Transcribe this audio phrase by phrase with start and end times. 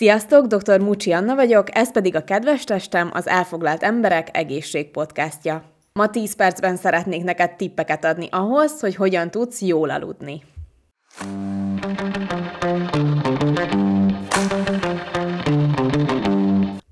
[0.00, 0.80] Sziasztok, dr.
[0.80, 5.62] Mucsi Anna vagyok, ez pedig a Kedves Testem, az Elfoglalt Emberek Egészség podcastja.
[5.92, 10.42] Ma 10 percben szeretnék neked tippeket adni ahhoz, hogy hogyan tudsz jól aludni.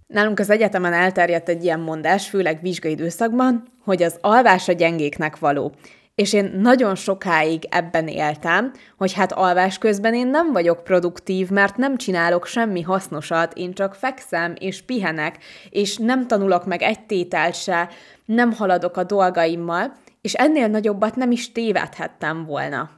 [0.06, 5.38] Nálunk az egyetemen elterjedt egy ilyen mondás, főleg vizsgai időszakban, hogy az alvás a gyengéknek
[5.38, 5.72] való.
[6.18, 11.76] És én nagyon sokáig ebben éltem, hogy hát alvás közben én nem vagyok produktív, mert
[11.76, 15.38] nem csinálok semmi hasznosat, én csak fekszem és pihenek,
[15.70, 17.88] és nem tanulok meg egy tételt se,
[18.24, 22.90] nem haladok a dolgaimmal, és ennél nagyobbat nem is tévedhettem volna.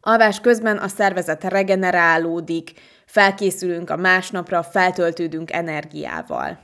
[0.00, 2.72] Alvás közben a szervezet regenerálódik,
[3.06, 6.58] felkészülünk a másnapra, feltöltődünk energiával.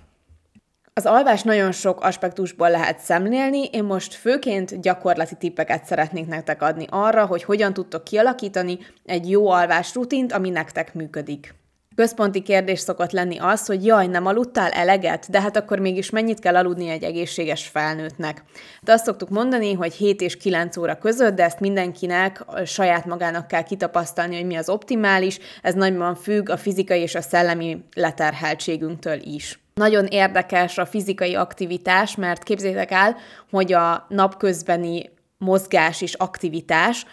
[0.98, 6.87] Az alvás nagyon sok aspektusból lehet szemlélni, én most főként gyakorlati tippeket szeretnék nektek adni
[6.91, 11.55] arra, hogy hogyan tudtok kialakítani egy jó alvás rutint, ami nektek működik.
[11.98, 16.38] Központi kérdés szokott lenni az, hogy jaj, nem aludtál eleget, de hát akkor mégis mennyit
[16.38, 18.43] kell aludni egy egészséges felnőttnek.
[18.82, 23.49] De azt szoktuk mondani, hogy 7 és 9 óra között, de ezt mindenkinek saját magának
[23.49, 29.19] kell kitapasztalni, hogy mi az optimális, ez nagyban függ a fizikai és a szellemi leterheltségünktől
[29.23, 29.60] is.
[29.74, 33.16] Nagyon érdekes a fizikai aktivitás, mert képzétek el,
[33.51, 37.07] hogy a napközbeni mozgás és aktivitás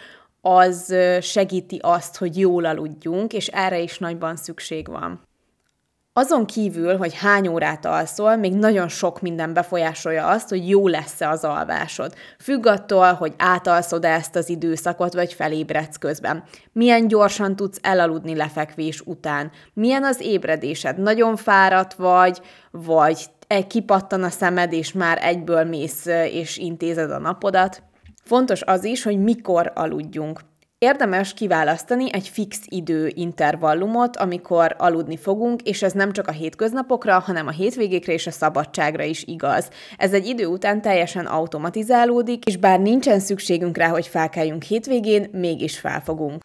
[0.48, 5.20] az segíti azt, hogy jól aludjunk, és erre is nagyban szükség van.
[6.12, 11.28] Azon kívül, hogy hány órát alszol, még nagyon sok minden befolyásolja azt, hogy jó lesz-e
[11.28, 12.14] az alvásod.
[12.38, 16.44] Függ attól, hogy átalszod-e ezt az időszakot, vagy felébredsz közben.
[16.72, 19.50] Milyen gyorsan tudsz elaludni lefekvés után.
[19.74, 20.98] Milyen az ébredésed.
[20.98, 23.30] Nagyon fáradt vagy, vagy
[23.66, 27.82] kipattan a szemed, és már egyből mész és intézed a napodat.
[28.26, 30.40] Fontos az is, hogy mikor aludjunk.
[30.78, 37.18] Érdemes kiválasztani egy fix idő intervallumot, amikor aludni fogunk, és ez nem csak a hétköznapokra,
[37.18, 39.68] hanem a hétvégékre és a szabadságra is igaz.
[39.96, 45.78] Ez egy idő után teljesen automatizálódik, és bár nincsen szükségünk rá, hogy felkeljünk hétvégén, mégis
[45.78, 46.42] felfogunk.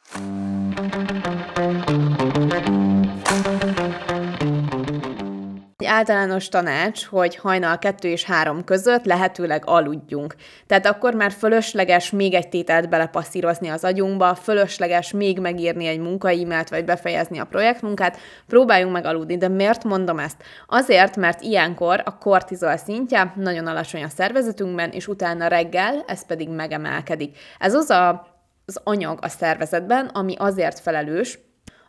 [5.91, 10.35] Általános tanács, hogy hajnal 2 és 3 között lehetőleg aludjunk.
[10.68, 16.69] Tehát akkor már fölösleges még egy tételt belepasszírozni az agyunkba, fölösleges még megírni egy munkaimát,
[16.69, 19.38] vagy befejezni a projektmunkát, próbáljunk meg aludni.
[19.38, 20.44] De miért mondom ezt?
[20.68, 26.50] Azért, mert ilyenkor a kortizol szintje nagyon alacsony a szervezetünkben, és utána reggel ez pedig
[26.50, 27.38] megemelkedik.
[27.59, 28.28] Ez az a,
[28.66, 31.40] az anyag a szervezetben, ami azért felelős,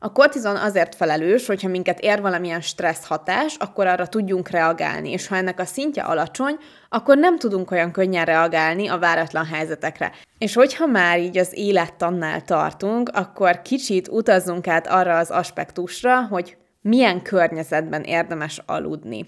[0.04, 5.26] a kortizon azért felelős, hogyha minket ér valamilyen stressz hatás, akkor arra tudjunk reagálni, és
[5.26, 6.56] ha ennek a szintje alacsony,
[6.88, 10.12] akkor nem tudunk olyan könnyen reagálni a váratlan helyzetekre.
[10.38, 16.56] És hogyha már így az élettannál tartunk, akkor kicsit utazzunk át arra az aspektusra, hogy
[16.80, 19.26] milyen környezetben érdemes aludni.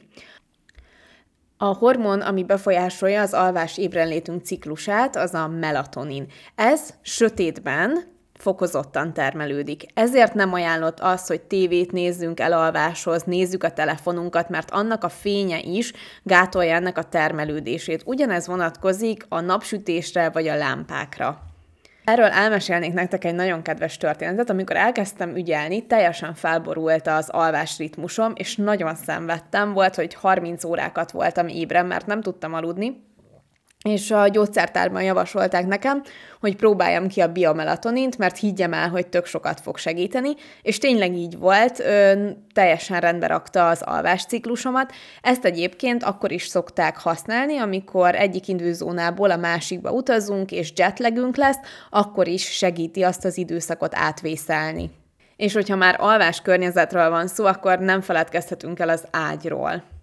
[1.57, 6.27] A hormon, ami befolyásolja az alvás ébrenlétünk ciklusát, az a melatonin.
[6.55, 9.87] Ez sötétben, fokozottan termelődik.
[9.95, 15.59] Ezért nem ajánlott az, hogy tévét nézzünk elalváshoz, nézzük a telefonunkat, mert annak a fénye
[15.59, 18.03] is gátolja ennek a termelődését.
[18.07, 21.43] Ugyanez vonatkozik a napsütésre vagy a lámpákra.
[22.05, 24.51] Erről elmesélnék nektek egy nagyon kedves történetet.
[24.51, 29.73] Amikor elkezdtem ügyelni, teljesen felborult az alvás ritmusom, és nagyon szenvedtem.
[29.73, 33.03] Volt, hogy 30 órákat voltam ébren, mert nem tudtam aludni,
[33.89, 36.03] és a gyógyszertárban javasolták nekem,
[36.41, 41.17] hogy próbáljam ki a biomelatonint, mert higgyem el, hogy tök sokat fog segíteni, és tényleg
[41.17, 44.93] így volt, ö, teljesen rendbe rakta az alvásciklusomat.
[45.21, 51.59] Ezt egyébként akkor is szokták használni, amikor egyik indulzónából a másikba utazunk, és jetlagünk lesz,
[51.91, 54.91] akkor is segíti azt az időszakot átvészelni.
[55.37, 59.94] És hogyha már alvás környezetről van szó, akkor nem feledkezhetünk el az ágyról.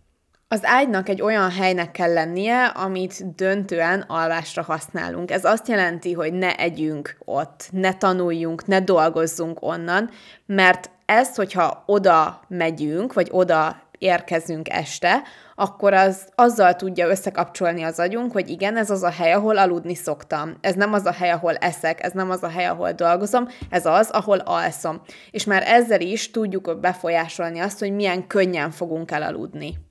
[0.54, 5.32] Az ágynak egy olyan helynek kell lennie, amit döntően alvásra használunk.
[5.32, 10.10] Ez azt jelenti, hogy ne együnk ott, ne tanuljunk, ne dolgozzunk onnan,
[10.46, 15.22] mert ez, hogyha oda megyünk, vagy oda érkezünk este,
[15.56, 19.96] akkor az azzal tudja összekapcsolni az agyunk, hogy igen, ez az a hely, ahol aludni
[19.96, 20.58] szoktam.
[20.62, 23.86] Ez nem az a hely, ahol eszek, ez nem az a hely, ahol dolgozom, ez
[23.86, 25.02] az, ahol alszom.
[25.30, 29.90] És már ezzel is tudjuk befolyásolni azt, hogy milyen könnyen fogunk elaludni.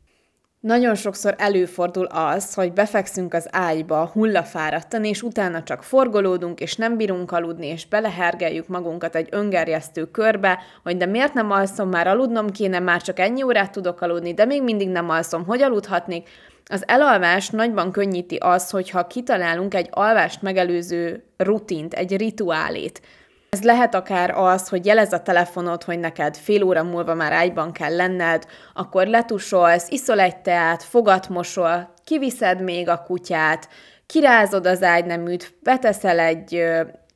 [0.60, 6.96] Nagyon sokszor előfordul az, hogy befekszünk az ágyba hullafáradtan, és utána csak forgolódunk, és nem
[6.96, 12.50] bírunk aludni, és belehergeljük magunkat egy öngerjesztő körbe, hogy de miért nem alszom, már aludnom
[12.50, 16.28] kéne, már csak ennyi órát tudok aludni, de még mindig nem alszom, hogy aludhatnék?
[16.66, 23.00] Az elalvás nagyban könnyíti az, hogyha kitalálunk egy alvást megelőző rutint, egy rituálét.
[23.50, 27.72] Ez lehet akár az, hogy jelez a telefonod, hogy neked fél óra múlva már ágyban
[27.72, 33.68] kell lenned, akkor letusolsz, iszol egy teát, fogat mosol, kiviszed még a kutyát,
[34.06, 36.64] kirázod az ágyneműt, beteszel egy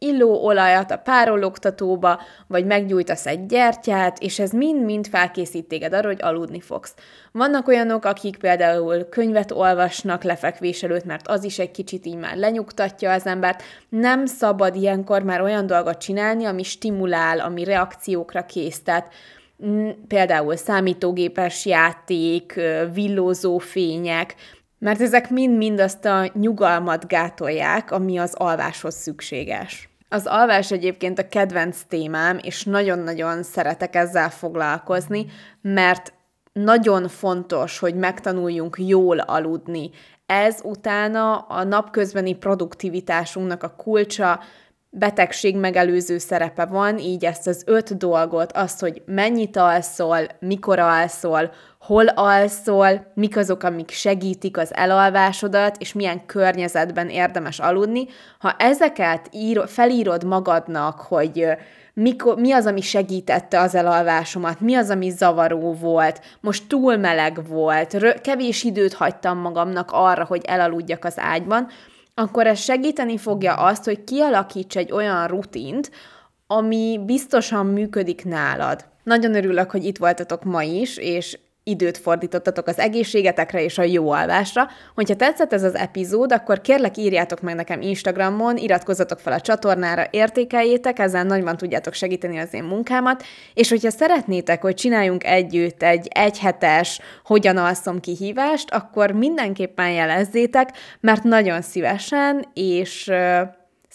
[0.04, 6.60] illóolajat a párologtatóba, vagy meggyújtasz egy gyertyát, és ez mind-mind felkészít téged arra, hogy aludni
[6.60, 6.94] fogsz.
[7.32, 12.36] Vannak olyanok, akik például könyvet olvasnak lefekvés előtt, mert az is egy kicsit így már
[12.36, 13.62] lenyugtatja az embert.
[13.88, 18.82] Nem szabad ilyenkor már olyan dolgot csinálni, ami stimulál, ami reakciókra kész.
[18.82, 19.12] Tehát
[19.66, 22.60] mm, például számítógépes játék,
[22.92, 24.34] villózó fények,
[24.78, 29.88] mert ezek mind-mind azt a nyugalmat gátolják, ami az alváshoz szükséges.
[30.14, 35.26] Az alvás egyébként a kedvenc témám, és nagyon-nagyon szeretek ezzel foglalkozni,
[35.60, 36.12] mert
[36.52, 39.90] nagyon fontos, hogy megtanuljunk jól aludni.
[40.26, 44.40] Ez utána a napközbeni produktivitásunknak a kulcsa,
[44.96, 51.52] betegség megelőző szerepe van, így ezt az öt dolgot, azt, hogy mennyit alszol, mikor alszol,
[51.80, 58.06] hol alszol, mik azok, amik segítik az elalvásodat, és milyen környezetben érdemes aludni.
[58.38, 61.46] Ha ezeket ír, felírod magadnak, hogy
[61.94, 67.48] mikor, mi az, ami segítette az elalvásomat, mi az, ami zavaró volt, most túl meleg
[67.48, 71.68] volt, rö- kevés időt hagytam magamnak arra, hogy elaludjak az ágyban,
[72.14, 75.90] akkor ez segíteni fogja azt, hogy kialakíts egy olyan rutint,
[76.46, 78.84] ami biztosan működik nálad.
[79.02, 84.10] Nagyon örülök, hogy itt voltatok ma is, és időt fordítottatok az egészségetekre és a jó
[84.10, 84.68] alvásra.
[84.94, 90.06] Hogyha tetszett ez az epizód, akkor kérlek írjátok meg nekem Instagramon, iratkozzatok fel a csatornára,
[90.10, 93.22] értékeljétek, ezzel nagyban tudjátok segíteni az én munkámat,
[93.54, 100.68] és hogyha szeretnétek, hogy csináljunk együtt egy egyhetes hogyan alszom kihívást, akkor mindenképpen jelezzétek,
[101.00, 103.12] mert nagyon szívesen, és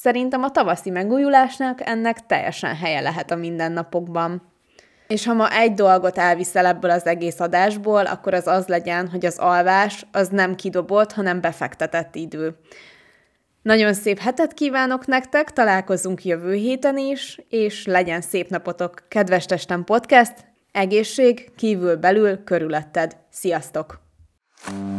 [0.01, 4.42] Szerintem a tavaszi megújulásnak ennek teljesen helye lehet a mindennapokban.
[5.13, 9.25] És ha ma egy dolgot elviszel ebből az egész adásból, akkor az az legyen, hogy
[9.25, 12.56] az alvás az nem kidobott, hanem befektetett idő.
[13.61, 19.83] Nagyon szép hetet kívánok nektek, találkozunk jövő héten is, és legyen szép napotok, kedves testem
[19.83, 20.33] podcast,
[20.71, 23.17] egészség, kívül, belül, körülötted.
[23.29, 24.00] Sziasztok!
[24.65, 24.99] thank you